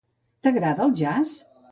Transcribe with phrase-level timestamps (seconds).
[0.47, 1.35] T'agrada el jazz?